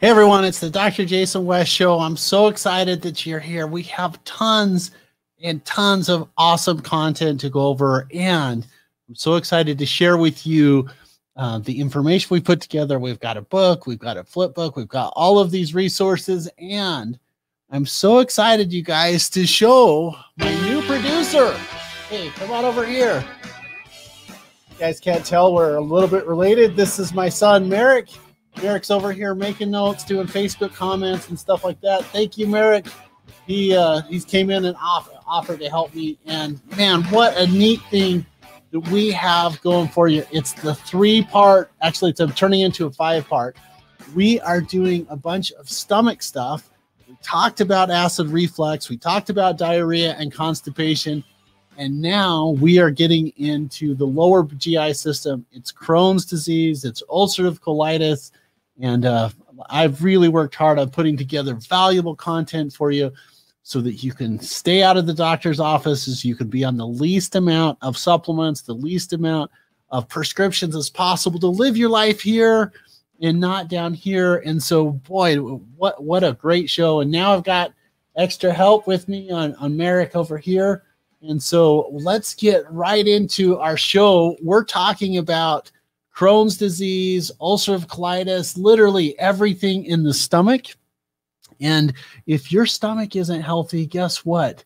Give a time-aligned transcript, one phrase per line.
[0.00, 1.04] Hey everyone, it's the Dr.
[1.04, 1.98] Jason West Show.
[1.98, 3.66] I'm so excited that you're here.
[3.66, 4.92] We have tons
[5.42, 8.64] and tons of awesome content to go over, and
[9.08, 10.88] I'm so excited to share with you
[11.34, 13.00] uh, the information we put together.
[13.00, 16.48] We've got a book, we've got a flip book, we've got all of these resources,
[16.58, 17.18] and
[17.68, 21.52] I'm so excited, you guys, to show my new producer.
[22.08, 23.24] Hey, come on over here.
[24.28, 26.76] You guys can't tell we're a little bit related.
[26.76, 28.10] This is my son, Merrick.
[28.62, 32.04] Merrick's over here making notes, doing Facebook comments and stuff like that.
[32.06, 32.86] Thank you, Merrick.
[33.46, 36.18] He uh, he's came in and off, offered to help me.
[36.26, 38.26] And man, what a neat thing
[38.70, 40.24] that we have going for you.
[40.30, 41.70] It's the three part.
[41.80, 43.56] Actually, it's turning into a five part.
[44.14, 46.70] We are doing a bunch of stomach stuff.
[47.08, 48.88] We talked about acid reflux.
[48.88, 51.24] We talked about diarrhea and constipation.
[51.78, 55.46] And now we are getting into the lower GI system.
[55.52, 58.32] It's Crohn's disease, it's ulcerative colitis,
[58.80, 59.30] and uh,
[59.68, 63.12] I've really worked hard on putting together valuable content for you
[63.62, 66.24] so that you can stay out of the doctor's offices.
[66.24, 69.50] You can be on the least amount of supplements, the least amount
[69.90, 72.72] of prescriptions as possible to live your life here
[73.20, 74.36] and not down here.
[74.36, 77.00] And so, boy, what what a great show!
[77.00, 77.72] And now I've got
[78.16, 80.84] extra help with me on on Merrick over here.
[81.20, 84.36] And so let's get right into our show.
[84.40, 85.70] We're talking about
[86.18, 90.66] Crohn's disease, ulcerative colitis, literally everything in the stomach.
[91.60, 91.92] And
[92.26, 94.64] if your stomach isn't healthy, guess what?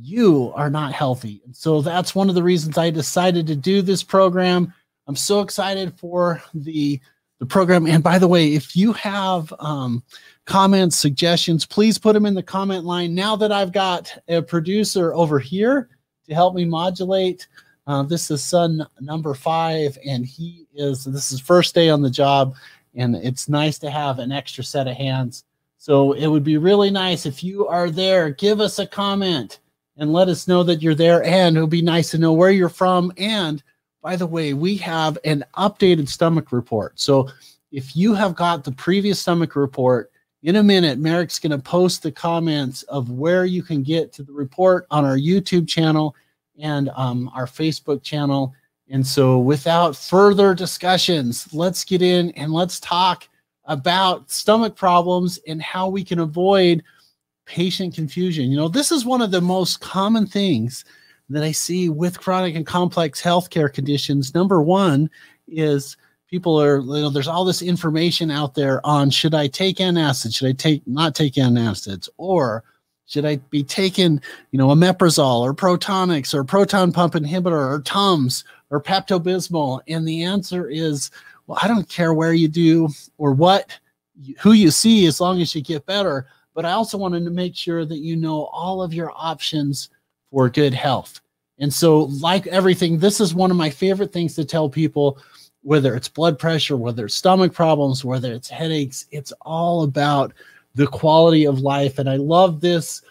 [0.00, 1.42] You are not healthy.
[1.44, 4.72] And so that's one of the reasons I decided to do this program.
[5.08, 7.00] I'm so excited for the
[7.40, 7.88] the program.
[7.88, 10.04] And by the way, if you have um,
[10.44, 13.16] comments, suggestions, please put them in the comment line.
[13.16, 15.88] Now that I've got a producer over here
[16.28, 17.48] to help me modulate,
[17.86, 22.10] uh, this is son number five, and he is this is first day on the
[22.10, 22.54] job,
[22.94, 25.44] and it's nice to have an extra set of hands.
[25.78, 29.58] So it would be really nice if you are there, give us a comment
[29.96, 31.24] and let us know that you're there.
[31.24, 33.12] And it would be nice to know where you're from.
[33.16, 33.62] And
[34.00, 37.00] by the way, we have an updated stomach report.
[37.00, 37.28] So
[37.72, 40.12] if you have got the previous stomach report,
[40.44, 44.22] in a minute, Merrick's going to post the comments of where you can get to
[44.22, 46.14] the report on our YouTube channel
[46.58, 48.54] and um, our Facebook channel.
[48.88, 53.28] And so, without further discussions, let's get in and let's talk
[53.66, 56.82] about stomach problems and how we can avoid
[57.46, 58.50] patient confusion.
[58.50, 60.84] You know, this is one of the most common things
[61.28, 64.34] that I see with chronic and complex healthcare conditions.
[64.34, 65.08] Number one
[65.48, 65.96] is
[66.28, 70.34] people are, you know, there's all this information out there on should I take antacid,
[70.34, 72.64] should I take not take antacids, or
[73.06, 74.20] should I be taking,
[74.50, 79.80] you know, omeprazole or Protonix or proton pump inhibitor or Tums or Pepto Bismol?
[79.88, 81.10] And the answer is,
[81.46, 83.78] well, I don't care where you do or what,
[84.40, 86.26] who you see, as long as you get better.
[86.54, 89.90] But I also wanted to make sure that you know all of your options
[90.30, 91.20] for good health.
[91.58, 95.18] And so, like everything, this is one of my favorite things to tell people
[95.62, 100.32] whether it's blood pressure, whether it's stomach problems, whether it's headaches, it's all about
[100.74, 101.98] the quality of life.
[101.98, 103.02] And I love this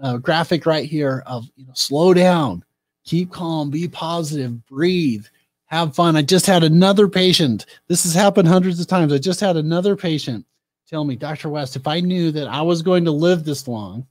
[0.00, 2.64] uh, graphic right here of you know, slow down,
[3.04, 5.26] keep calm, be positive, breathe,
[5.66, 6.16] have fun.
[6.16, 7.66] I just had another patient.
[7.88, 9.12] This has happened hundreds of times.
[9.12, 10.44] I just had another patient
[10.88, 11.48] tell me, Dr.
[11.48, 14.06] West, if I knew that I was going to live this long,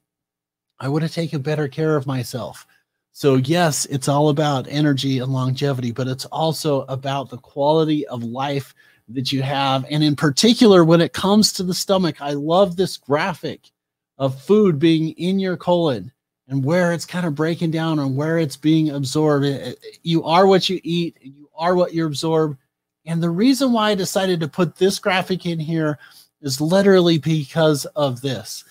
[0.80, 2.68] I would have taken better care of myself.
[3.14, 8.24] So, yes, it's all about energy and longevity, but it's also about the quality of
[8.24, 8.76] life
[9.10, 9.86] that you have.
[9.90, 13.72] And in particular, when it comes to the stomach, I love this graphic
[14.18, 16.12] of food being in your colon
[16.48, 19.76] and where it's kind of breaking down and where it's being absorbed.
[20.04, 22.58] You are what you eat, and you are what you absorb.
[23.06, 26.00] And the reason why I decided to put this graphic in here
[26.42, 28.64] is literally because of this.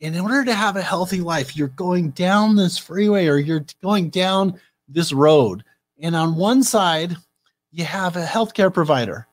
[0.00, 4.10] In order to have a healthy life, you're going down this freeway or you're going
[4.10, 5.64] down this road.
[6.00, 7.16] And on one side,
[7.72, 9.26] you have a healthcare provider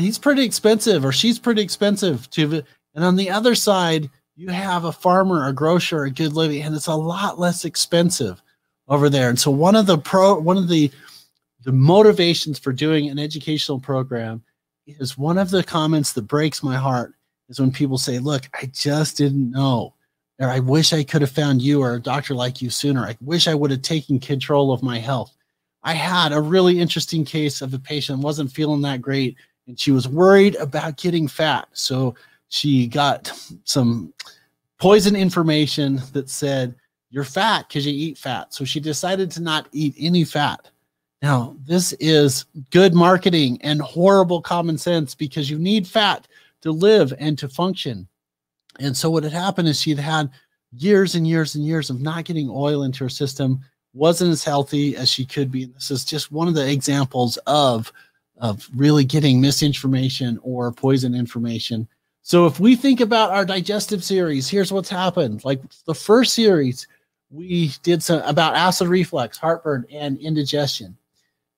[0.00, 2.62] he's pretty expensive or she's pretty expensive to
[2.94, 6.74] and on the other side you have a farmer a grocer a good living and
[6.74, 8.42] it's a lot less expensive
[8.88, 9.28] over there.
[9.28, 10.90] And so one of the pro one of the
[11.64, 14.42] the motivations for doing an educational program
[14.86, 17.14] is one of the comments that breaks my heart
[17.48, 19.94] is when people say look i just didn't know
[20.40, 23.06] or i wish i could have found you or a doctor like you sooner.
[23.06, 25.34] I wish i would have taken control of my health.
[25.84, 29.36] I had a really interesting case of a patient wasn't feeling that great
[29.66, 31.68] and she was worried about getting fat.
[31.72, 32.14] So
[32.48, 33.32] she got
[33.64, 34.12] some
[34.78, 36.74] poison information that said,
[37.10, 38.52] You're fat because you eat fat.
[38.52, 40.70] So she decided to not eat any fat.
[41.22, 46.26] Now, this is good marketing and horrible common sense because you need fat
[46.62, 48.08] to live and to function.
[48.80, 50.30] And so what had happened is she'd had
[50.72, 53.60] years and years and years of not getting oil into her system,
[53.94, 55.64] wasn't as healthy as she could be.
[55.64, 57.92] And this is just one of the examples of,
[58.42, 61.88] of really getting misinformation or poison information.
[62.22, 65.44] So if we think about our digestive series, here's what's happened.
[65.44, 66.86] Like the first series,
[67.30, 70.96] we did some about acid reflux, heartburn, and indigestion.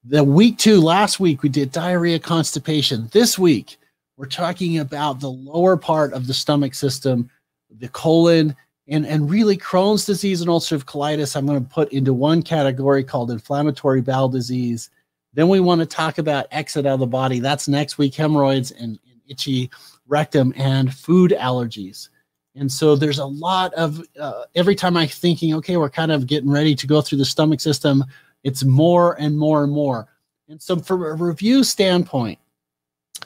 [0.04, 3.08] The week two, last week, we did diarrhea, constipation.
[3.12, 3.78] This week,
[4.19, 7.31] we're talking about the lower part of the stomach system,
[7.78, 8.54] the colon,
[8.88, 11.34] and, and really Crohn's disease and ulcerative colitis.
[11.34, 14.90] I'm going to put into one category called inflammatory bowel disease.
[15.34, 17.40] Then we want to talk about exit out of the body.
[17.40, 18.98] That's next week, hemorrhoids and,
[19.28, 19.70] itchy
[20.06, 22.08] rectum and food allergies.
[22.56, 26.26] And so there's a lot of uh, every time I'm thinking, okay, we're kind of
[26.26, 28.04] getting ready to go through the stomach system,
[28.44, 30.08] it's more and more and more.
[30.48, 32.38] And so, from a review standpoint,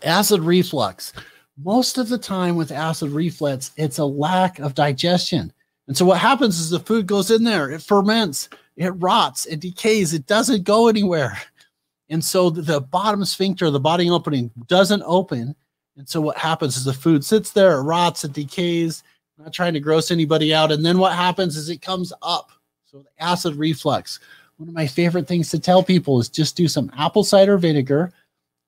[0.03, 1.13] acid reflux,
[1.63, 5.53] most of the time with acid reflux, it's a lack of digestion.
[5.89, 9.61] And so, what happens is the food goes in there, it ferments, it rots, it
[9.61, 11.37] decays, it doesn't go anywhere.
[12.11, 15.55] And so, the bottom sphincter, the body opening, doesn't open.
[15.97, 19.03] And so, what happens is the food sits there, it rots, it decays,
[19.37, 20.73] not trying to gross anybody out.
[20.73, 22.51] And then what happens is it comes up.
[22.87, 24.21] So, the acid reflux.
[24.57, 28.13] One of my favorite things to tell people is just do some apple cider vinegar,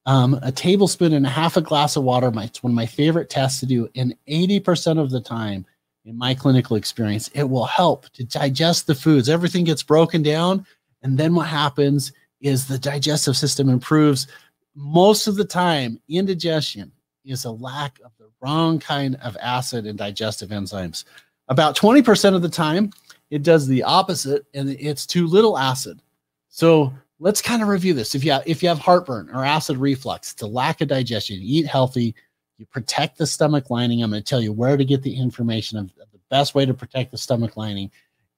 [0.06, 2.30] um, a tablespoon and a half a glass of water.
[2.36, 3.88] It's one of my favorite tests to do.
[3.96, 5.66] And 80% of the time,
[6.04, 9.28] in my clinical experience, it will help to digest the foods.
[9.28, 10.64] Everything gets broken down.
[11.02, 14.26] And then what happens is the digestive system improves.
[14.74, 16.92] Most of the time, indigestion
[17.24, 21.04] is a lack of the wrong kind of acid and digestive enzymes.
[21.48, 22.90] About 20% of the time,
[23.30, 26.00] it does the opposite and it's too little acid.
[26.48, 28.14] So let's kind of review this.
[28.14, 31.36] If you have, if you have heartburn or acid reflux, it's a lack of digestion.
[31.40, 32.14] You eat healthy,
[32.56, 34.02] you protect the stomach lining.
[34.02, 36.74] I'm going to tell you where to get the information of the best way to
[36.74, 37.90] protect the stomach lining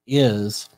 [0.07, 0.69] is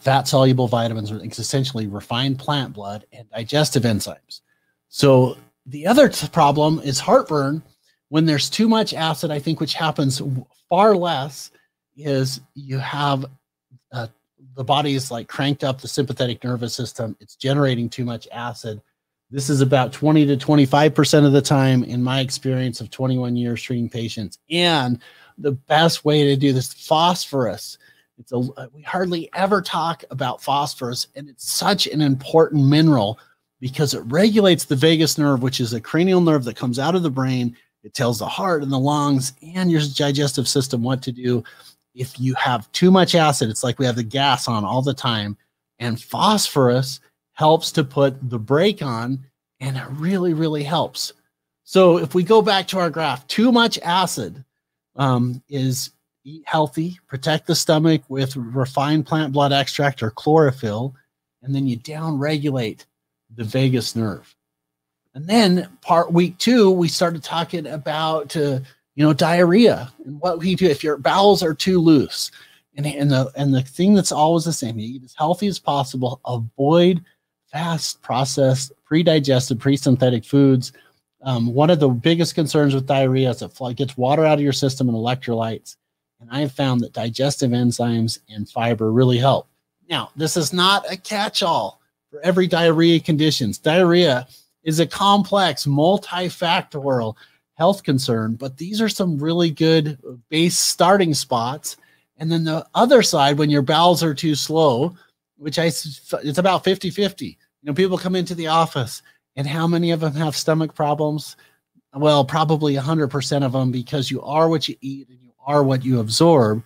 [0.00, 4.40] fat soluble vitamins, it's essentially refined plant blood and digestive enzymes.
[4.88, 5.36] So
[5.66, 7.62] the other t- problem is heartburn.
[8.08, 10.20] When there's too much acid, I think which happens
[10.68, 11.50] far less
[11.96, 13.24] is you have
[13.92, 14.08] uh,
[14.54, 17.16] the body is like cranked up the sympathetic nervous system.
[17.20, 18.80] It's generating too much acid.
[19.30, 23.62] This is about 20 to 25% of the time in my experience of 21 years
[23.62, 24.38] treating patients.
[24.50, 25.00] And
[25.38, 27.78] the best way to do this, phosphorus.
[28.18, 28.38] It's a
[28.72, 33.18] we hardly ever talk about phosphorus, and it's such an important mineral
[33.60, 37.02] because it regulates the vagus nerve, which is a cranial nerve that comes out of
[37.02, 37.56] the brain.
[37.82, 41.44] It tells the heart and the lungs and your digestive system what to do
[41.94, 44.94] if you have too much acid, it's like we have the gas on all the
[44.94, 45.36] time,
[45.78, 47.00] and phosphorus
[47.32, 49.24] helps to put the brake on,
[49.60, 51.12] and it really, really helps.
[51.62, 54.44] So if we go back to our graph, too much acid
[54.96, 55.90] um, is
[56.24, 60.94] eat healthy, protect the stomach with refined plant blood extract or chlorophyll,
[61.42, 62.86] and then you down regulate
[63.36, 64.34] the vagus nerve.
[65.14, 68.60] And then part week two, we started talking about uh,
[68.94, 72.30] you know, diarrhea and what we do if your bowels are too loose.
[72.76, 75.58] And, and the and the thing that's always the same, you eat as healthy as
[75.58, 77.04] possible, avoid
[77.52, 80.72] fast processed, pre-digested, pre-synthetic foods.
[81.22, 84.52] Um, one of the biggest concerns with diarrhea is it gets water out of your
[84.52, 85.76] system and electrolytes.
[86.24, 89.46] And I have found that digestive enzymes and fiber really help.
[89.90, 93.58] Now, this is not a catch-all for every diarrhea conditions.
[93.58, 94.26] Diarrhea
[94.62, 97.14] is a complex, multifactorial
[97.52, 99.98] health concern, but these are some really good
[100.30, 101.76] base starting spots.
[102.16, 104.96] And then the other side, when your bowels are too slow,
[105.36, 107.26] which I it's about 50 50.
[107.26, 109.02] You know, people come into the office
[109.36, 111.36] and how many of them have stomach problems?
[111.94, 116.00] Well, probably 100% of them because you are what you eat and are what you
[116.00, 116.62] absorb.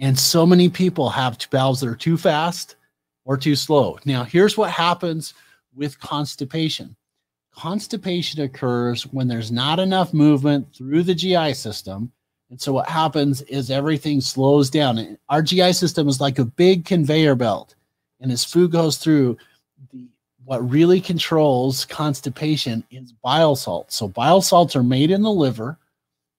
[0.00, 2.76] And so many people have bowels that are too fast
[3.24, 3.98] or too slow.
[4.04, 5.34] Now, here's what happens
[5.74, 6.96] with constipation
[7.54, 12.10] constipation occurs when there's not enough movement through the GI system.
[12.50, 15.16] And so what happens is everything slows down.
[15.28, 17.74] Our GI system is like a big conveyor belt.
[18.20, 19.36] And as food goes through,
[19.92, 20.08] the
[20.44, 23.96] what really controls constipation is bile salts.
[23.96, 25.78] So bile salts are made in the liver.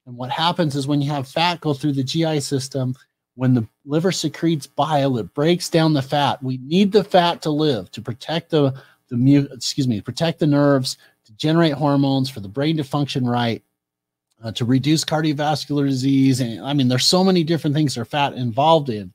[0.06, 2.94] And what happens is when you have fat go through the GI system,
[3.34, 6.42] when the liver secretes bile, it breaks down the fat.
[6.42, 8.74] We need the fat to live to protect the
[9.08, 10.96] the excuse me, protect the nerves,
[11.26, 13.62] to generate hormones for the brain to function right,
[14.42, 18.34] uh, to reduce cardiovascular disease, and I mean, there's so many different things are fat
[18.34, 19.12] involved in.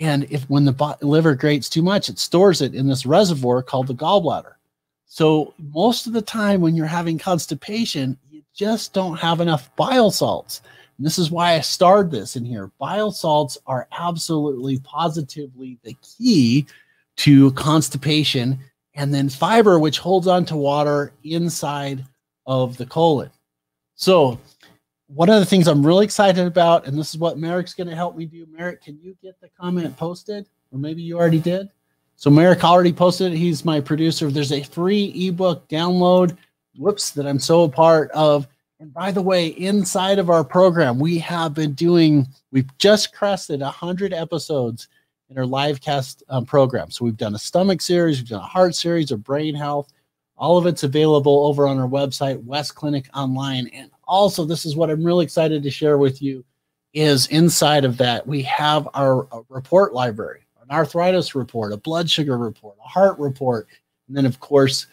[0.00, 3.88] And if when the liver grates too much, it stores it in this reservoir called
[3.88, 4.52] the gallbladder.
[5.06, 8.16] So most of the time when you're having constipation,
[8.58, 10.62] just don't have enough bile salts.
[10.96, 12.72] And this is why I starred this in here.
[12.78, 16.66] Bile salts are absolutely positively the key
[17.18, 18.58] to constipation,
[18.94, 22.04] and then fiber, which holds on to water inside
[22.46, 23.30] of the colon.
[23.94, 24.40] So,
[25.06, 27.96] one of the things I'm really excited about, and this is what Merrick's going to
[27.96, 28.46] help me do.
[28.50, 30.46] Merrick, can you get the comment posted?
[30.72, 31.68] Or maybe you already did.
[32.16, 33.36] So, Merrick already posted it.
[33.36, 34.30] He's my producer.
[34.30, 36.36] There's a free ebook download,
[36.78, 38.46] whoops, that I'm so a part of.
[38.80, 43.60] And by the way, inside of our program, we have been doing, we've just crested
[43.60, 44.88] 100 episodes
[45.30, 46.90] in our live cast um, program.
[46.90, 49.92] So, we've done a stomach series, we've done a heart series, a brain health.
[50.36, 53.66] All of it's available over on our website, West Clinic Online.
[53.74, 56.44] And also, this is what I'm really excited to share with you
[56.94, 62.38] is inside of that, we have our report library, an arthritis report, a blood sugar
[62.38, 63.66] report, a heart report,
[64.06, 64.86] and then, of course,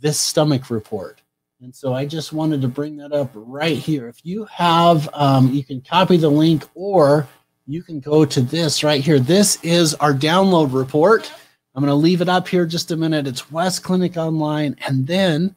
[0.00, 1.20] this stomach report.
[1.62, 4.08] And so I just wanted to bring that up right here.
[4.08, 7.28] If you have, um, you can copy the link or
[7.66, 9.18] you can go to this right here.
[9.18, 11.30] This is our download report.
[11.74, 13.26] I'm going to leave it up here just a minute.
[13.26, 14.74] It's West Clinic Online.
[14.88, 15.54] And then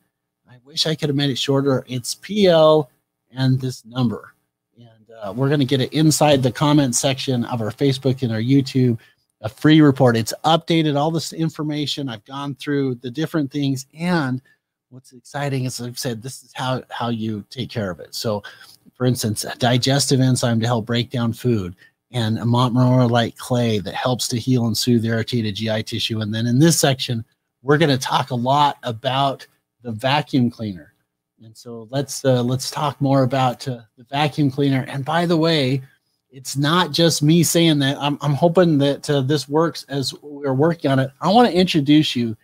[0.50, 1.86] I wish I could have made it shorter.
[1.88, 2.92] It's PL
[3.32, 4.34] and this number.
[4.78, 8.32] And uh, we're going to get it inside the comment section of our Facebook and
[8.34, 9.00] our YouTube,
[9.40, 10.18] a free report.
[10.18, 12.10] It's updated all this information.
[12.10, 13.86] I've gone through the different things.
[13.98, 14.42] And
[14.94, 18.14] what's exciting is I've said this is how, how you take care of it.
[18.14, 18.44] So,
[18.94, 21.76] for instance, a digestive enzyme to help break down food
[22.12, 26.22] and a Montmorillon clay that helps to heal and soothe irritated GI tissue.
[26.22, 27.26] And then in this section,
[27.64, 29.48] we're going to talk a lot about
[29.82, 30.94] the vacuum cleaner.
[31.44, 34.86] And so let's uh, let's talk more about uh, the vacuum cleaner.
[34.88, 35.82] And by the way,
[36.30, 37.98] it's not just me saying that.
[38.00, 41.10] I'm, I'm hoping that uh, this works as we're working on it.
[41.20, 42.38] I want to introduce you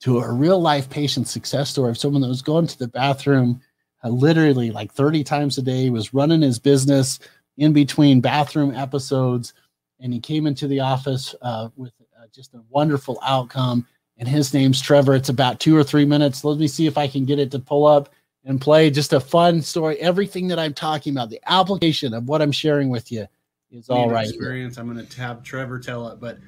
[0.00, 3.60] to a real life patient success story of someone that was going to the bathroom
[4.06, 7.18] uh, literally like 30 times a day, was running his business
[7.56, 9.54] in between bathroom episodes,
[10.00, 13.86] and he came into the office uh, with uh, just a wonderful outcome.
[14.18, 15.14] And his name's Trevor.
[15.14, 16.44] It's about two or three minutes.
[16.44, 18.10] Let me see if I can get it to pull up
[18.44, 18.88] and play.
[18.90, 19.98] Just a fun story.
[19.98, 23.26] Everything that I'm talking about, the application of what I'm sharing with you,
[23.70, 24.28] is all right.
[24.28, 24.76] Experience.
[24.76, 24.84] Here.
[24.84, 26.38] I'm going to have Trevor tell it, but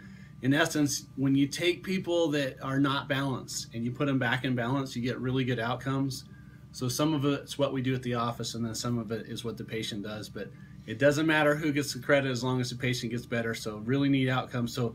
[0.42, 4.44] in essence, when you take people that are not balanced and you put them back
[4.44, 6.24] in balance, you get really good outcomes.
[6.70, 9.26] So some of it's what we do at the office, and then some of it
[9.26, 10.28] is what the patient does.
[10.28, 10.50] But
[10.86, 13.52] it doesn't matter who gets the credit as long as the patient gets better.
[13.54, 14.72] So really neat outcomes.
[14.72, 14.94] So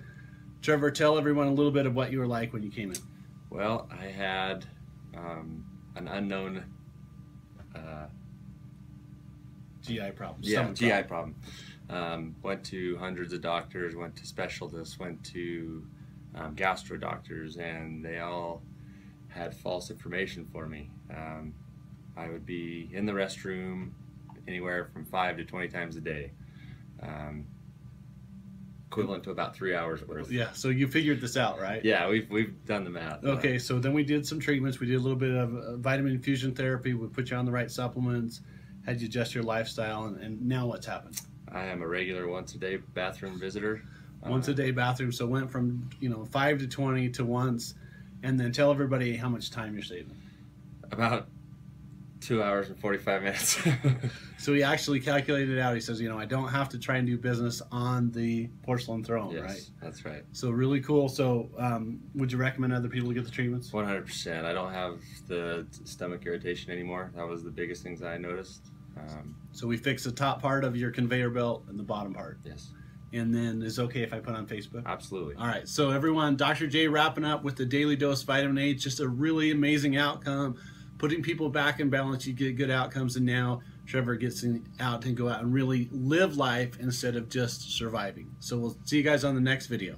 [0.62, 2.98] Trevor, tell everyone a little bit of what you were like when you came in.
[3.50, 4.66] Well, I had
[5.16, 5.66] um,
[5.98, 6.64] an unknown
[7.76, 8.06] uh,
[9.82, 10.40] GI problem.
[10.42, 11.36] Yeah, GI problem.
[11.94, 15.86] Um, went to hundreds of doctors, went to specialists, went to
[16.34, 18.64] um, gastro doctors, and they all
[19.28, 20.90] had false information for me.
[21.12, 21.54] Um,
[22.18, 23.92] I would be in the restroom
[24.48, 26.32] anywhere from five to 20 times a day.
[27.00, 27.46] Um,
[28.88, 30.32] equivalent to about three hours worth.
[30.32, 30.52] Yeah.
[30.54, 31.84] So you figured this out, right?
[31.86, 33.24] Yeah, we've we've done the math.
[33.24, 33.60] Okay.
[33.60, 34.80] So then we did some treatments.
[34.80, 36.94] We did a little bit of uh, vitamin infusion therapy.
[36.96, 38.42] We put you on the right supplements,
[38.86, 41.20] had you adjust your lifestyle, and, and now what's happened?
[41.53, 43.81] I am a regular once a day bathroom visitor.
[44.25, 45.12] Once uh, a day bathroom.
[45.12, 47.75] So went from you know five to twenty to once,
[48.24, 50.17] and then tell everybody how much time you're saving.
[50.91, 51.27] About
[52.24, 53.62] two hours and 45 minutes.
[54.38, 55.75] so he actually calculated it out.
[55.75, 59.03] He says, you know, I don't have to try and do business on the porcelain
[59.03, 59.69] throne, yes, right?
[59.81, 60.24] That's right.
[60.31, 61.10] So really cool.
[61.10, 63.72] So um, would you recommend other people to get the treatments?
[63.72, 64.45] 100%.
[64.45, 67.12] I don't have the stomach irritation anymore.
[67.15, 68.69] That was the biggest things I noticed.
[68.98, 72.40] Um, so we fix the top part of your conveyor belt and the bottom part.
[72.44, 72.72] Yes.
[73.12, 74.86] And then is okay if I put on Facebook?
[74.86, 75.36] Absolutely.
[75.36, 75.68] All right.
[75.68, 76.68] So everyone, Dr.
[76.68, 78.74] J wrapping up with the daily dose vitamin A.
[78.74, 80.58] Just a really amazing outcome
[81.04, 83.18] putting people back in balance, you get good outcomes.
[83.18, 84.46] And now Trevor gets
[84.80, 88.34] out and go out and really live life instead of just surviving.
[88.40, 89.98] So we'll see you guys on the next video.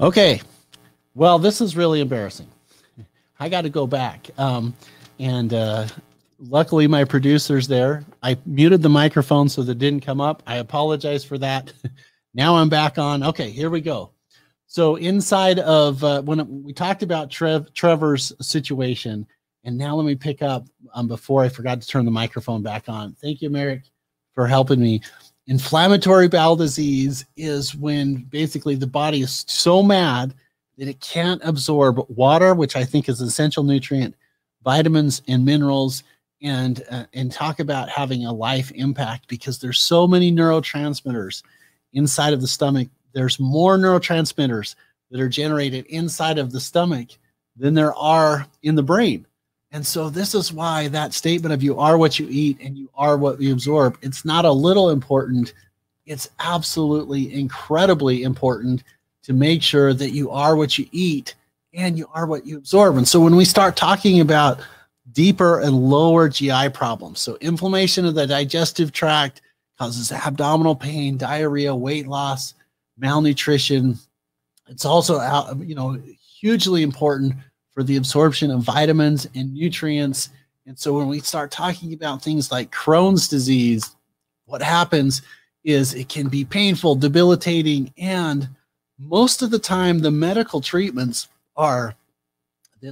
[0.00, 0.40] Okay.
[1.14, 2.48] Well, this is really embarrassing.
[3.38, 4.30] I got to go back.
[4.38, 4.74] Um,
[5.18, 5.88] and uh,
[6.38, 8.04] luckily, my producer's there.
[8.22, 10.42] I muted the microphone so that didn't come up.
[10.46, 11.72] I apologize for that.
[12.34, 13.22] now I'm back on.
[13.22, 14.12] Okay, here we go.
[14.66, 19.26] So inside of uh, when we talked about Trev, Trevor's situation,
[19.64, 22.88] and now let me pick up um, before I forgot to turn the microphone back
[22.88, 23.14] on.
[23.20, 23.82] Thank you, Merrick,
[24.34, 25.02] for helping me.
[25.46, 30.34] Inflammatory bowel disease is when basically the body is so mad
[30.78, 34.14] that it can't absorb water, which I think is an essential nutrient,
[34.62, 36.04] vitamins and minerals,
[36.42, 41.42] and uh, and talk about having a life impact because there's so many neurotransmitters
[41.92, 42.88] inside of the stomach.
[43.12, 44.74] There's more neurotransmitters
[45.10, 47.08] that are generated inside of the stomach
[47.56, 49.26] than there are in the brain.
[49.72, 52.90] And so this is why that statement of you are what you eat and you
[52.94, 55.54] are what you absorb, it's not a little important.
[56.06, 58.82] It's absolutely incredibly important
[59.22, 61.34] to make sure that you are what you eat
[61.72, 62.96] and you are what you absorb.
[62.96, 64.60] And so when we start talking about
[65.12, 69.40] deeper and lower GI problems, so inflammation of the digestive tract
[69.78, 72.54] causes abdominal pain, diarrhea, weight loss,
[72.98, 73.98] malnutrition.
[74.68, 75.20] It's also
[75.60, 76.00] you know
[76.40, 77.34] hugely important
[77.72, 80.30] for the absorption of vitamins and nutrients.
[80.66, 83.96] And so when we start talking about things like Crohn's disease,
[84.46, 85.22] what happens
[85.64, 88.48] is it can be painful, debilitating, and
[88.98, 91.94] most of the time the medical treatments are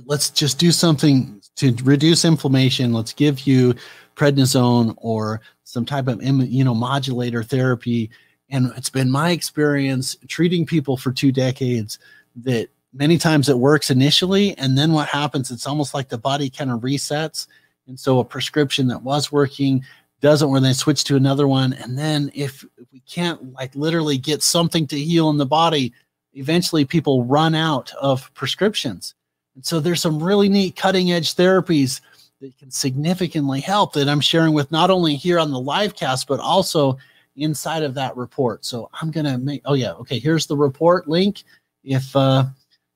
[0.04, 2.92] let's just do something to reduce inflammation.
[2.92, 3.74] Let's give you
[4.16, 8.10] prednisone or some type of immunomodulator therapy.
[8.50, 11.98] And it's been my experience treating people for two decades
[12.36, 16.48] that many times it works initially and then what happens it's almost like the body
[16.50, 17.46] kind of resets.
[17.86, 19.84] And so a prescription that was working
[20.20, 24.42] doesn't when they switch to another one and then if, we can't like literally get
[24.42, 25.92] something to heal in the body
[26.34, 29.14] eventually people run out of prescriptions.
[29.54, 32.00] And so there's some really neat cutting edge therapies
[32.40, 36.28] that can significantly help that i'm sharing with not only here on the live cast
[36.28, 36.96] but also
[37.36, 38.64] inside of that report.
[38.64, 41.42] So i'm gonna make oh yeah okay here's the report link.
[41.84, 42.44] If uh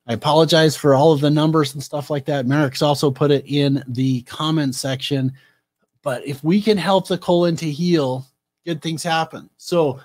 [0.07, 2.47] I apologize for all of the numbers and stuff like that.
[2.47, 5.33] Merrick's also put it in the comment section.
[6.03, 8.27] But if we can help the colon to heal,
[8.65, 9.49] good things happen.
[9.57, 10.01] So,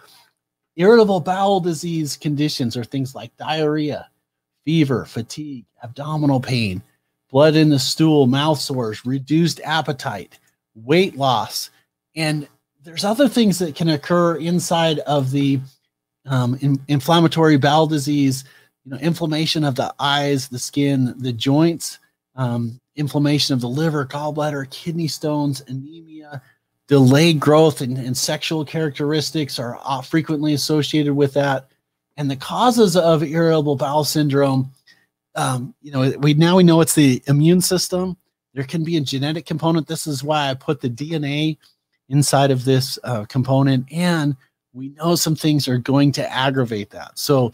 [0.75, 4.07] irritable bowel disease conditions are things like diarrhea,
[4.63, 6.83] fever, fatigue, abdominal pain,
[7.31, 10.37] blood in the stool, mouth sores, reduced appetite,
[10.75, 11.71] weight loss.
[12.15, 12.47] And
[12.83, 15.59] there's other things that can occur inside of the
[16.27, 18.43] um, in, inflammatory bowel disease
[18.87, 21.99] you know, inflammation of the eyes, the skin, the joints,
[22.37, 26.41] um, inflammation of the liver, gallbladder, kidney stones, anemia,
[26.87, 31.67] delayed growth, and, and sexual characteristics are uh, frequently associated with that.
[32.15, 34.71] And the causes of irritable bowel syndrome,
[35.35, 38.15] um, you know, we now we know it's the immune system.
[38.53, 39.85] There can be a genetic component.
[39.85, 41.57] This is why I put the DNA
[42.07, 44.37] inside of this uh, component, and
[44.71, 47.19] we know some things are going to aggravate that.
[47.19, 47.51] So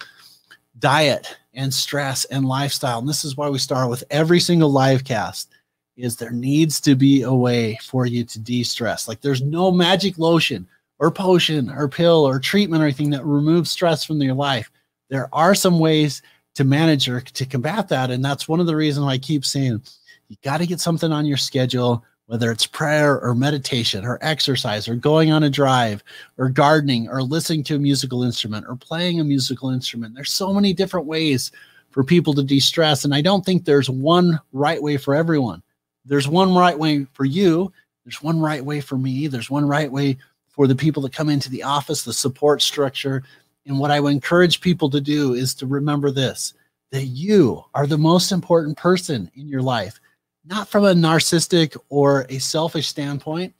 [0.80, 3.00] diet and stress and lifestyle.
[3.00, 5.50] And this is why we start with every single live cast
[5.96, 9.08] is there needs to be a way for you to de-stress.
[9.08, 10.68] Like there's no magic lotion
[11.00, 14.72] or potion or pill or treatment or anything that removes stress from your life.
[15.10, 16.22] There are some ways
[16.56, 18.10] to manage or to combat that.
[18.10, 19.82] And that's one of the reasons I keep saying
[20.30, 24.88] you got to get something on your schedule whether it's prayer or meditation or exercise
[24.88, 26.04] or going on a drive
[26.40, 30.16] or gardening or listening to a musical instrument or playing a musical instrument.
[30.16, 31.52] There's so many different ways
[31.92, 33.06] for people to de stress.
[33.06, 35.62] And I don't think there's one right way for everyone.
[36.06, 37.72] There's one right way for you,
[38.04, 40.18] there's one right way for me, there's one right way
[40.50, 43.22] for the people that come into the office, the support structure.
[43.68, 46.56] And what I would encourage people to do is to remember this
[46.92, 50.00] that you are the most important person in your life
[50.46, 53.54] not from a narcissistic or a selfish standpoint.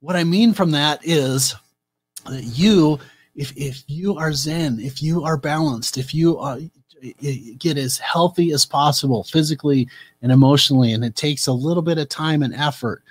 [0.00, 1.54] What I mean from that is
[2.26, 2.98] that you,
[3.34, 6.70] if, if you are Zen, if you are balanced, if you
[7.58, 9.88] get as healthy as possible physically
[10.22, 13.02] and emotionally, and it takes a little bit of time and effort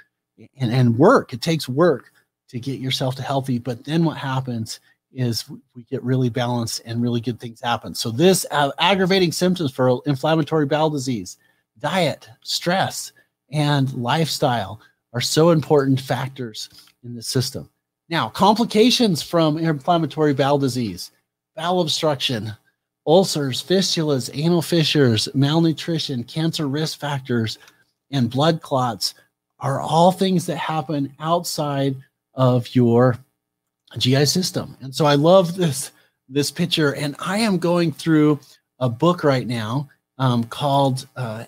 [0.57, 2.11] and, and work, it takes work
[2.49, 3.59] to get yourself to healthy.
[3.59, 4.79] But then what happens
[5.11, 7.95] is we get really balanced and really good things happen.
[7.95, 11.37] So, this uh, aggravating symptoms for inflammatory bowel disease,
[11.79, 13.11] diet, stress,
[13.51, 14.79] and lifestyle
[15.13, 16.69] are so important factors
[17.03, 17.69] in the system.
[18.09, 21.11] Now, complications from inflammatory bowel disease,
[21.55, 22.53] bowel obstruction,
[23.05, 27.57] ulcers, fistulas, anal fissures, malnutrition, cancer risk factors,
[28.11, 29.13] and blood clots
[29.59, 31.95] are all things that happen outside
[32.33, 33.17] of your
[33.97, 34.77] GI system.
[34.81, 35.91] And so I love this
[36.31, 38.39] this picture and I am going through
[38.77, 41.45] a book right now um, called uh,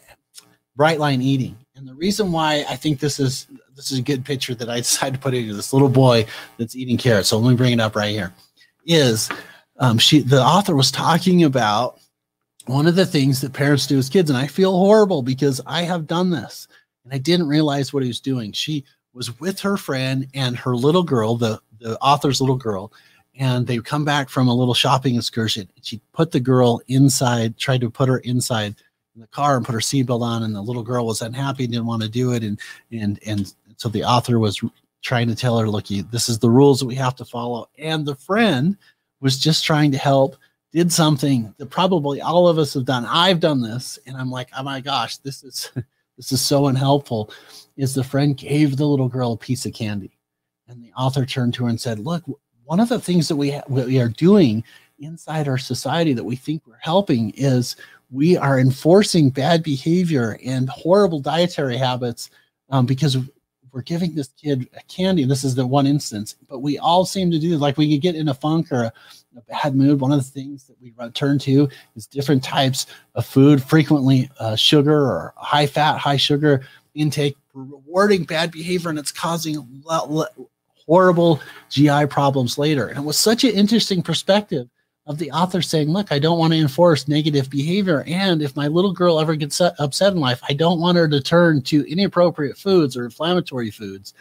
[0.75, 1.55] Bright Line Eating.
[1.81, 4.77] And the reason why I think this is this is a good picture that I
[4.77, 7.29] decided to put into this little boy that's eating carrots.
[7.29, 8.31] So let me bring it up right here.
[8.85, 9.29] Is
[9.79, 11.99] um, she the author was talking about
[12.67, 15.81] one of the things that parents do as kids, and I feel horrible because I
[15.81, 16.67] have done this
[17.03, 18.51] and I didn't realize what he was doing.
[18.51, 22.93] She was with her friend and her little girl, the the author's little girl,
[23.39, 25.67] and they come back from a little shopping excursion.
[25.81, 28.75] She put the girl inside, tried to put her inside
[29.15, 31.85] in the car and put her seatbelt on, and the little girl was unhappy, didn't
[31.85, 32.59] want to do it, and
[32.91, 34.63] and and so the author was
[35.01, 38.05] trying to tell her, look, this is the rules that we have to follow, and
[38.05, 38.77] the friend
[39.19, 40.37] was just trying to help
[40.71, 43.05] did something that probably all of us have done.
[43.05, 45.71] I've done this, and I'm like, oh my gosh, this is
[46.17, 47.31] this is so unhelpful.
[47.77, 50.17] Is the friend gave the little girl a piece of candy,
[50.67, 52.23] and the author turned to her and said, "Look,
[52.63, 54.63] one of the things that we ha- we are doing
[54.99, 57.75] inside our society that we think we're helping is
[58.11, 62.29] we are enforcing bad behavior and horrible dietary habits
[62.69, 63.17] um, because
[63.71, 65.23] we're giving this kid a candy.
[65.23, 68.15] This is the one instance, but we all seem to do like we could get
[68.15, 68.93] in a funk or a,
[69.37, 70.01] a bad mood.
[70.01, 74.57] One of the things that we turn to is different types of food, frequently uh,
[74.57, 79.65] sugar or high fat, high sugar intake, rewarding bad behavior, and it's causing
[80.85, 82.87] horrible GI problems later.
[82.87, 84.67] And it was such an interesting perspective
[85.07, 88.03] of the author saying, Look, I don't want to enforce negative behavior.
[88.07, 91.21] And if my little girl ever gets upset in life, I don't want her to
[91.21, 94.13] turn to inappropriate foods or inflammatory foods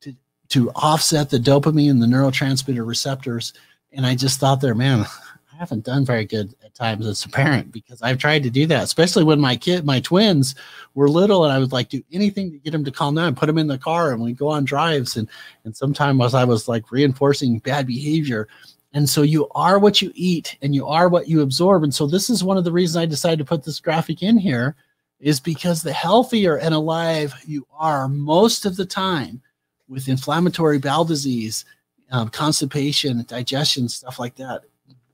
[0.00, 0.14] to,
[0.48, 3.52] to offset the dopamine and the neurotransmitter receptors.
[3.92, 5.00] And I just thought there, man,
[5.52, 8.66] I haven't done very good at times as a parent because I've tried to do
[8.66, 10.54] that, especially when my kid, my twins
[10.94, 13.46] were little, and I would like do anything to get them to calm down, put
[13.46, 15.18] them in the car, and we go on drives.
[15.18, 15.28] And
[15.64, 18.48] and sometimes as I was like reinforcing bad behavior,
[18.94, 21.82] and so you are what you eat and you are what you absorb.
[21.82, 24.36] And so this is one of the reasons I decided to put this graphic in
[24.36, 24.76] here
[25.18, 29.40] is because the healthier and alive you are most of the time
[29.88, 31.64] with inflammatory bowel disease,
[32.10, 34.62] um, constipation, digestion, stuff like that.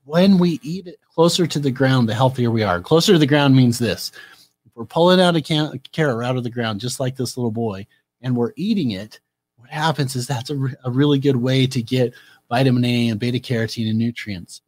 [0.03, 2.81] When we eat it closer to the ground, the healthier we are.
[2.81, 4.11] Closer to the ground means this.
[4.65, 7.37] If we're pulling out a, can- a carrot out of the ground, just like this
[7.37, 7.85] little boy,
[8.21, 9.19] and we're eating it,
[9.57, 12.13] what happens is that's a, re- a really good way to get
[12.49, 14.61] vitamin A and beta carotene and nutrients.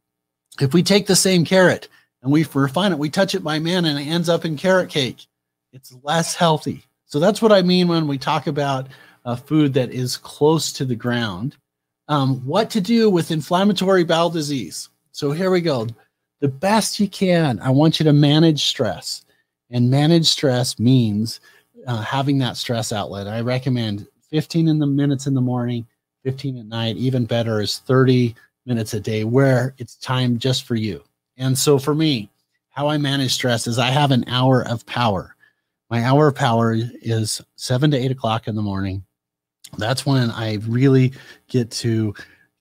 [0.60, 1.88] If we take the same carrot
[2.22, 4.88] and we refine it, we touch it by man and it ends up in carrot
[4.88, 5.26] cake,
[5.72, 6.84] it's less healthy.
[7.06, 8.88] So that's what I mean when we talk about
[9.24, 11.56] a food that is close to the ground.
[12.08, 14.88] Um, what to do with inflammatory bowel disease.
[15.12, 15.86] So here we go.
[16.40, 19.24] The best you can, I want you to manage stress.
[19.70, 21.40] And manage stress means
[21.86, 23.28] uh, having that stress outlet.
[23.28, 25.86] I recommend 15 in the minutes in the morning,
[26.22, 26.96] 15 at night.
[26.96, 28.34] Even better is 30
[28.66, 31.02] minutes a day where it's time just for you.
[31.36, 32.30] And so for me,
[32.70, 35.36] how I manage stress is I have an hour of power.
[35.90, 39.04] My hour of power is seven to eight o'clock in the morning.
[39.76, 41.12] That's when I really
[41.48, 42.14] get to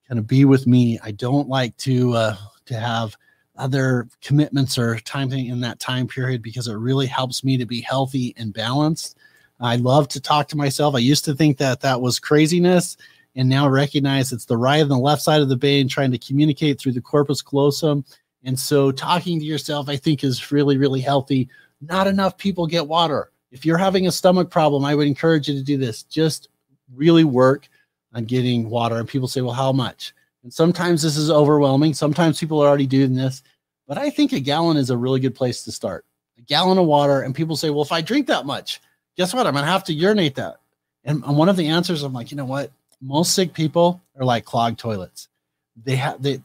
[0.07, 0.99] kind of be with me.
[1.03, 3.15] I don't like to uh, to have
[3.57, 7.65] other commitments or time thing in that time period because it really helps me to
[7.65, 9.17] be healthy and balanced.
[9.59, 10.95] I love to talk to myself.
[10.95, 12.97] I used to think that that was craziness
[13.35, 16.17] and now recognize it's the right and the left side of the brain trying to
[16.17, 18.03] communicate through the corpus callosum.
[18.43, 21.49] And so talking to yourself, I think, is really, really healthy.
[21.79, 23.31] Not enough people get water.
[23.51, 26.03] If you're having a stomach problem, I would encourage you to do this.
[26.03, 26.49] Just
[26.93, 27.67] really work
[28.13, 28.97] on getting water.
[28.97, 30.13] And people say, well, how much?
[30.43, 31.93] And sometimes this is overwhelming.
[31.93, 33.43] Sometimes people are already doing this.
[33.87, 36.05] But I think a gallon is a really good place to start.
[36.37, 37.21] A gallon of water.
[37.21, 38.81] And people say, well, if I drink that much,
[39.17, 39.45] guess what?
[39.45, 40.57] I'm going to have to urinate that.
[41.03, 42.71] And one of the answers, I'm like, you know what?
[43.01, 45.27] Most sick people are like clogged toilets.
[45.83, 46.41] They have they,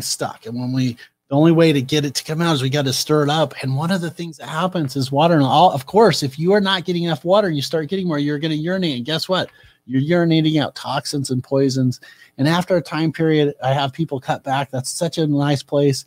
[0.00, 0.96] stuck, and when we
[1.32, 3.30] the only way to get it to come out is we got to stir it
[3.30, 3.54] up.
[3.62, 5.32] And one of the things that happens is water.
[5.32, 8.18] And all, of course, if you are not getting enough water, you start getting more.
[8.18, 9.48] You're going to urinate, and guess what?
[9.86, 12.00] You're urinating out toxins and poisons.
[12.36, 14.70] And after a time period, I have people cut back.
[14.70, 16.04] That's such a nice place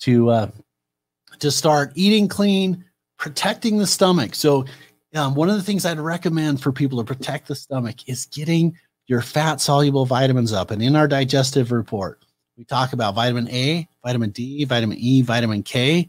[0.00, 0.50] to uh,
[1.38, 2.84] to start eating clean,
[3.16, 4.34] protecting the stomach.
[4.34, 4.64] So,
[5.14, 8.76] um, one of the things I'd recommend for people to protect the stomach is getting
[9.06, 10.70] your fat soluble vitamins up.
[10.70, 12.24] And in our digestive report,
[12.56, 16.08] we talk about vitamin A, vitamin D, vitamin E, vitamin K,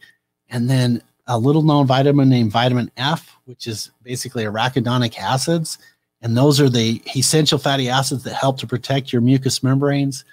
[0.50, 5.78] and then a little known vitamin named vitamin F, which is basically arachidonic acids.
[6.22, 10.24] And those are the essential fatty acids that help to protect your mucous membranes,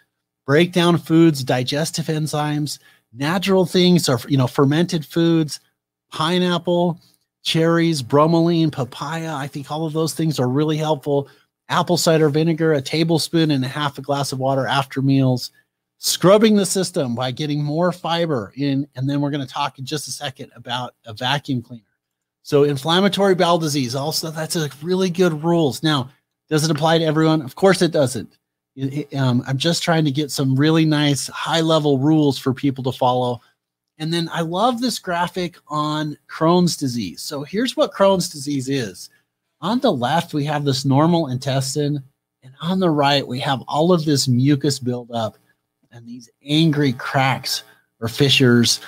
[0.46, 2.78] break down foods, digestive enzymes,
[3.12, 5.60] natural things are, you know, fermented foods,
[6.10, 7.00] pineapple,
[7.42, 9.34] cherries, bromelain, papaya.
[9.34, 11.28] I think all of those things are really helpful
[11.72, 15.50] apple cider vinegar, a tablespoon and a half a glass of water after meals.
[16.04, 18.88] scrubbing the system by getting more fiber in.
[18.96, 21.84] And then we're going to talk in just a second about a vacuum cleaner.
[22.42, 25.84] So, inflammatory bowel disease, also, that's a really good rules.
[25.84, 26.10] Now,
[26.50, 27.40] does it apply to everyone?
[27.40, 28.36] Of course, it doesn't.
[28.74, 32.52] It, it, um, I'm just trying to get some really nice high level rules for
[32.52, 33.40] people to follow.
[33.98, 37.22] And then I love this graphic on Crohn's disease.
[37.22, 39.08] So, here's what Crohn's disease is
[39.62, 42.02] on the left, we have this normal intestine,
[42.42, 45.38] and on the right, we have all of this mucus buildup
[45.92, 47.62] and these angry cracks
[48.00, 48.80] or fissures.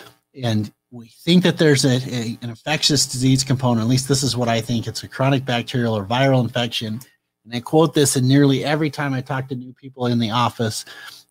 [0.42, 3.84] And we think that there's a, a, an infectious disease component.
[3.84, 4.86] At least this is what I think.
[4.86, 7.00] It's a chronic bacterial or viral infection.
[7.44, 10.30] And I quote this in nearly every time I talk to new people in the
[10.30, 10.84] office.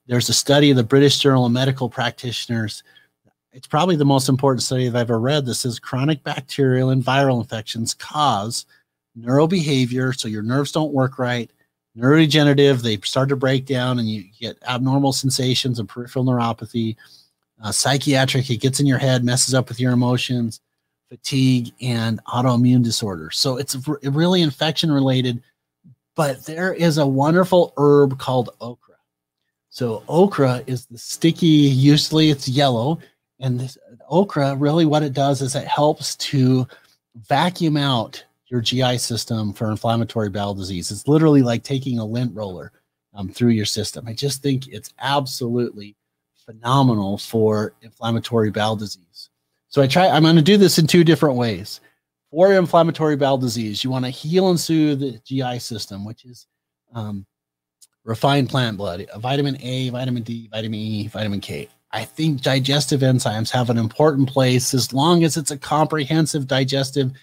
[0.07, 2.83] There's a study of the British Journal of Medical Practitioners.
[3.51, 5.45] It's probably the most important study I've ever read.
[5.45, 8.65] This is chronic bacterial and viral infections cause
[9.17, 10.17] neurobehavior.
[10.17, 11.51] So your nerves don't work right.
[11.97, 16.95] Neurodegenerative, they start to break down and you get abnormal sensations and peripheral neuropathy.
[17.63, 20.59] Uh, psychiatric, it gets in your head, messes up with your emotions,
[21.09, 23.37] fatigue, and autoimmune disorders.
[23.37, 25.41] So it's really infection related.
[26.15, 28.95] But there is a wonderful herb called okra.
[29.69, 32.99] So okra is the sticky, usually it's yellow.
[33.39, 33.77] And this
[34.09, 36.67] okra, really what it does is it helps to
[37.27, 38.23] vacuum out
[38.53, 40.91] your GI system for inflammatory bowel disease.
[40.91, 42.71] It's literally like taking a lint roller
[43.15, 44.07] um, through your system.
[44.07, 45.95] I just think it's absolutely
[46.45, 49.31] phenomenal for inflammatory bowel disease.
[49.69, 51.81] So I try, I'm going to do this in two different ways.
[52.29, 56.45] For inflammatory bowel disease, you want to heal and soothe the GI system, which is
[56.93, 57.25] um,
[58.03, 61.69] refined plant blood, vitamin A, vitamin D, vitamin E, vitamin K.
[61.91, 67.13] I think digestive enzymes have an important place as long as it's a comprehensive digestive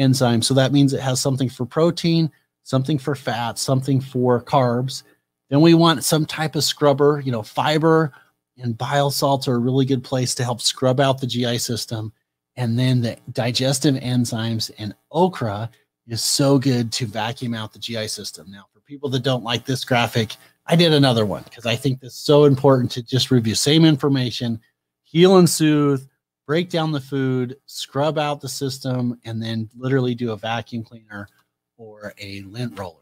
[0.00, 0.42] enzyme.
[0.42, 2.30] So that means it has something for protein,
[2.62, 5.02] something for fat, something for carbs.
[5.50, 8.12] Then we want some type of scrubber, you know, fiber
[8.58, 12.12] and bile salts are a really good place to help scrub out the GI system.
[12.56, 15.70] And then the digestive enzymes and okra
[16.06, 18.50] is so good to vacuum out the GI system.
[18.50, 20.36] Now, for people that don't like this graphic,
[20.66, 23.84] I did another one because I think this is so important to just review same
[23.84, 24.60] information,
[25.04, 26.06] heal and soothe,
[26.46, 31.28] break down the food, scrub out the system, and then literally do a vacuum cleaner
[31.76, 32.96] or a lint roller.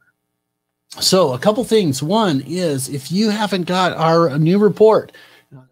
[1.00, 2.02] So, a couple things.
[2.02, 5.12] One is if you haven't got our new report,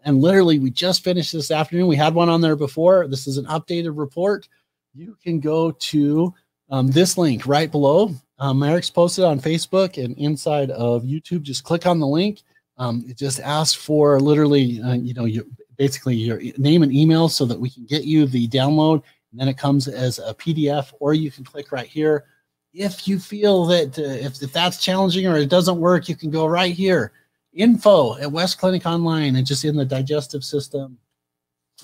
[0.03, 3.07] and literally we just finished this afternoon, we had one on there before.
[3.07, 4.47] This is an updated report.
[4.93, 6.33] You can go to
[6.69, 8.11] um, this link right below.
[8.39, 11.41] Um, Merrick's posted on Facebook and inside of YouTube.
[11.41, 12.41] Just click on the link.
[12.77, 17.29] Um, it just asks for literally, uh, you know, you basically your name and email
[17.29, 19.03] so that we can get you the download.
[19.31, 22.25] And then it comes as a PDF, or you can click right here.
[22.73, 26.29] If you feel that uh, if, if that's challenging or it doesn't work, you can
[26.29, 27.11] go right here.
[27.53, 30.97] Info at West Clinic Online and just in the digestive system.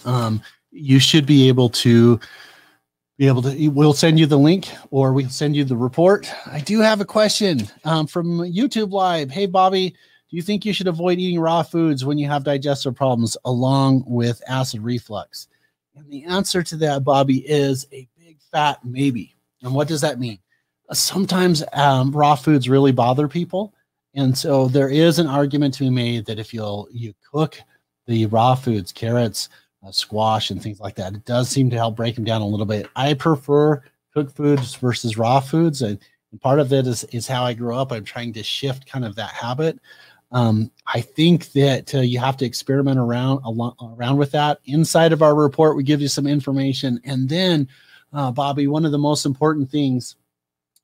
[0.05, 2.19] Um, you should be able to
[3.17, 6.59] be able to we'll send you the link or we'll send you the report i
[6.59, 9.95] do have a question um, from youtube live hey bobby
[10.33, 14.03] do you think you should avoid eating raw foods when you have digestive problems along
[14.07, 15.47] with acid reflux?
[15.95, 19.35] And the answer to that, Bobby, is a big fat maybe.
[19.61, 20.39] And what does that mean?
[20.91, 23.75] Sometimes um, raw foods really bother people.
[24.15, 27.59] And so there is an argument to be made that if you'll you cook
[28.07, 29.49] the raw foods, carrots,
[29.85, 32.47] uh, squash, and things like that, it does seem to help break them down a
[32.47, 32.89] little bit.
[32.95, 33.83] I prefer
[34.15, 35.83] cooked foods versus raw foods.
[35.83, 35.99] And,
[36.31, 37.91] and part of it is, is how I grew up.
[37.91, 39.79] I'm trying to shift kind of that habit.
[40.33, 44.59] Um, I think that uh, you have to experiment around around with that.
[44.65, 47.67] Inside of our report, we give you some information, and then,
[48.11, 50.15] uh, Bobby, one of the most important things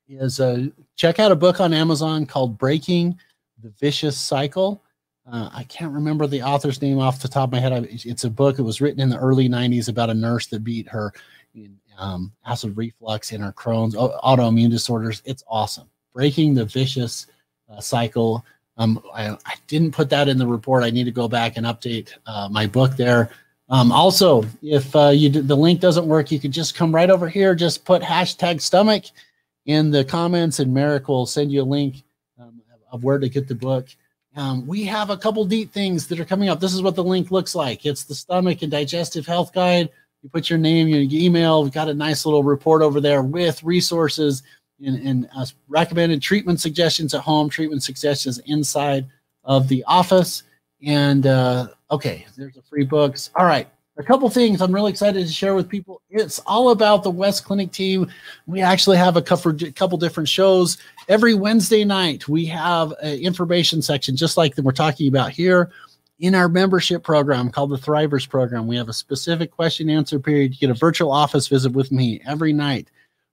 [0.07, 3.17] is uh, check out a book on Amazon called "Breaking
[3.61, 4.83] the Vicious Cycle."
[5.31, 7.87] Uh, I can't remember the author's name off the top of my head.
[7.89, 8.59] It's a book.
[8.59, 11.11] It was written in the early '90s about a nurse that beat her
[11.55, 15.23] in, um, acid reflux and her Crohn's autoimmune disorders.
[15.25, 15.89] It's awesome.
[16.13, 17.27] Breaking the Vicious
[17.69, 18.45] uh, Cycle
[18.79, 20.83] um, I, I, didn't put that in the report.
[20.83, 23.29] I need to go back and update uh, my book there.
[23.67, 27.27] Um, also, if uh, you the link doesn't work, you could just come right over
[27.27, 27.53] here.
[27.53, 29.03] Just put hashtag stomach
[29.65, 32.03] in the comments, and Merrick will send you a link
[32.39, 32.61] um,
[32.91, 33.89] of where to get the book.
[34.35, 36.61] Um, we have a couple neat things that are coming up.
[36.61, 37.85] This is what the link looks like.
[37.85, 39.89] It's the stomach and digestive health guide.
[40.23, 41.63] You put your name, your email.
[41.63, 44.41] We've got a nice little report over there with resources
[44.85, 49.05] and, uh, recommended treatment suggestions at home, treatment suggestions inside
[49.43, 50.43] of the office.
[50.85, 53.31] And uh, okay, there's the free books.
[53.35, 56.01] All right, a couple things I'm really excited to share with people.
[56.09, 58.09] It's all about the West Clinic team.
[58.47, 59.51] We actually have a couple,
[59.97, 60.77] different shows
[61.09, 62.29] every Wednesday night.
[62.29, 65.69] We have an information section, just like we're talking about here.
[66.19, 68.67] in our membership program called the Thrivers Program.
[68.67, 70.53] We have a specific question answer period.
[70.53, 72.89] You get a virtual office visit with me every night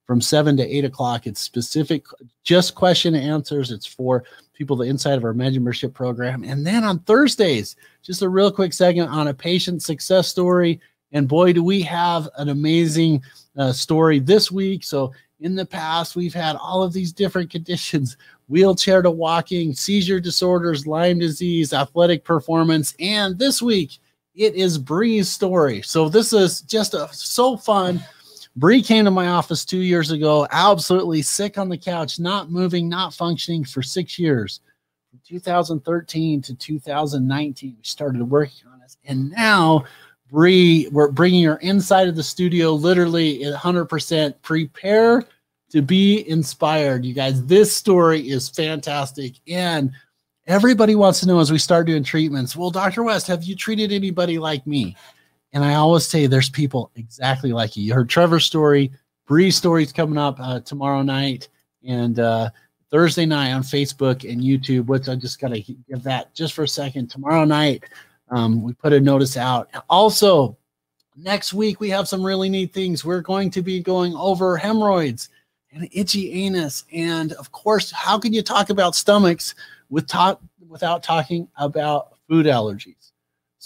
[0.06, 1.26] from seven to eight o'clock.
[1.26, 2.04] It's specific,
[2.44, 3.70] just question and answers.
[3.72, 6.44] It's for people the inside of our membership program.
[6.44, 10.80] And then on Thursdays, just a real quick segment on a patient success story.
[11.12, 13.22] And boy, do we have an amazing
[13.56, 14.84] uh, story this week.
[14.84, 18.16] So in the past, we've had all of these different conditions
[18.48, 22.94] wheelchair to walking, seizure disorders, Lyme disease, athletic performance.
[23.00, 23.98] And this week,
[24.34, 25.82] it is Bree's story.
[25.82, 28.02] So this is just a, so fun.
[28.56, 32.88] Bree came to my office two years ago, absolutely sick on the couch, not moving,
[32.88, 34.60] not functioning for six years.
[35.10, 38.96] From 2013 to 2019, we started working on this.
[39.04, 39.84] And now,
[40.30, 44.34] Bree, we're bringing her inside of the studio, literally 100%.
[44.40, 45.24] Prepare
[45.70, 47.04] to be inspired.
[47.04, 49.34] You guys, this story is fantastic.
[49.46, 49.92] And
[50.46, 53.02] everybody wants to know as we start doing treatments, well, Dr.
[53.02, 54.96] West, have you treated anybody like me?
[55.56, 57.82] And I always say there's people exactly like you.
[57.82, 58.92] You heard Trevor's story,
[59.26, 61.48] Bree's story's coming up uh, tomorrow night
[61.82, 62.50] and uh,
[62.90, 66.64] Thursday night on Facebook and YouTube, which I just got to give that just for
[66.64, 67.08] a second.
[67.08, 67.84] Tomorrow night,
[68.28, 69.70] um, we put a notice out.
[69.88, 70.58] Also,
[71.16, 73.02] next week, we have some really neat things.
[73.02, 75.30] We're going to be going over hemorrhoids
[75.72, 76.84] and itchy anus.
[76.92, 79.54] And of course, how can you talk about stomachs
[79.88, 80.12] with
[80.68, 83.05] without talking about food allergies?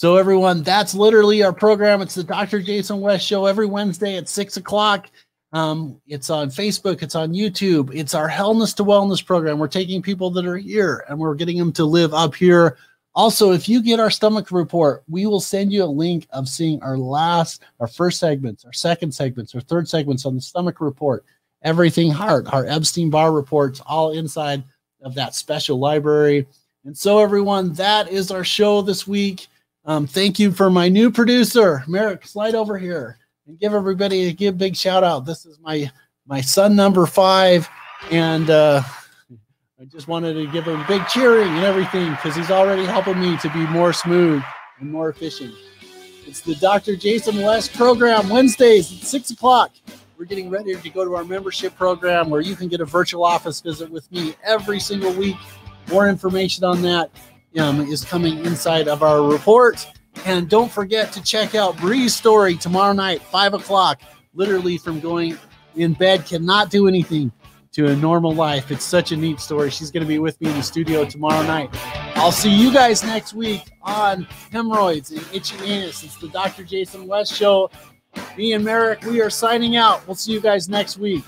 [0.01, 2.01] So, everyone, that's literally our program.
[2.01, 2.63] It's the Dr.
[2.63, 5.11] Jason West Show every Wednesday at six o'clock.
[5.53, 9.59] Um, it's on Facebook, it's on YouTube, it's our Hellness to Wellness program.
[9.59, 12.79] We're taking people that are here and we're getting them to live up here.
[13.15, 16.83] Also, if you get our stomach report, we will send you a link of seeing
[16.83, 21.27] our last, our first segments, our second segments, our third segments on the stomach report
[21.61, 24.65] everything heart, our Epstein Barr reports, all inside
[25.03, 26.47] of that special library.
[26.87, 29.47] And so, everyone, that is our show this week.
[29.85, 32.27] Um, thank you for my new producer, Merrick.
[32.27, 35.25] Slide over here and give everybody a give big shout out.
[35.25, 35.91] This is my
[36.27, 37.69] my son number five,
[38.11, 38.83] and uh,
[39.81, 43.39] I just wanted to give him big cheering and everything because he's already helping me
[43.39, 44.43] to be more smooth
[44.79, 45.55] and more efficient.
[46.27, 46.95] It's the Dr.
[46.97, 49.73] Jason West program Wednesdays at six o'clock.
[50.19, 53.25] We're getting ready to go to our membership program where you can get a virtual
[53.25, 55.39] office visit with me every single week.
[55.89, 57.11] More information on that
[57.59, 59.87] um, is coming inside of our report.
[60.25, 64.03] And don't forget to check out Bree's story tomorrow night, five o'clock.
[64.35, 65.39] Literally from going
[65.77, 67.33] in bed, cannot do anything
[67.73, 68.71] to a normal life.
[68.71, 69.71] It's such a neat story.
[69.71, 71.71] She's going to be with me in the studio tomorrow night.
[72.17, 76.03] I'll see you guys next week on hemorrhoids and itchy anus.
[76.03, 76.65] It's the Dr.
[76.65, 77.71] Jason West Show.
[78.37, 80.05] Me and Merrick, we are signing out.
[80.07, 81.25] We'll see you guys next week.